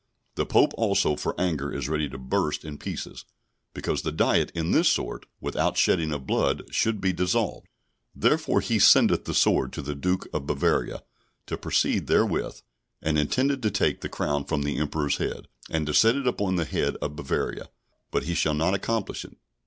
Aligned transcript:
The 0.33 0.47
Pope 0.47 0.71
also 0.79 1.15
for 1.15 1.39
anger 1.39 1.71
is 1.71 1.87
ready 1.87 2.09
to 2.09 2.17
burst 2.17 2.65
in 2.65 2.79
pieces, 2.79 3.23
because 3.75 4.01
the 4.01 4.11
Diet, 4.11 4.51
in 4.55 4.71
this 4.71 4.87
sort, 4.89 5.27
without 5.39 5.77
shedding 5.77 6.11
of 6.11 6.25
blood, 6.25 6.63
should 6.71 6.99
be 7.01 7.13
dissolved; 7.13 7.67
therefore 8.15 8.61
he 8.61 8.79
sendeth 8.79 9.25
the 9.25 9.35
sword 9.35 9.71
to 9.73 9.83
the 9.83 9.93
Duke 9.93 10.27
of 10.33 10.47
Bavaria, 10.47 11.03
to 11.45 11.55
proceed 11.55 12.07
therewith, 12.07 12.61
and 13.03 13.19
intendeth 13.19 13.61
to 13.61 13.69
take 13.69 14.01
the 14.01 14.09
crown 14.09 14.43
from 14.43 14.63
the 14.63 14.79
Emperor's 14.79 15.17
head, 15.17 15.47
and 15.69 15.85
to 15.85 15.93
set 15.93 16.15
it 16.15 16.25
upon 16.25 16.55
the 16.55 16.65
head 16.65 16.95
of 16.95 17.15
Bavaria; 17.15 17.69
but 18.09 18.23
he 18.23 18.33
shall 18.33 18.55
not 18.55 18.73
accomplish 18.73 19.23
it. 19.23 19.37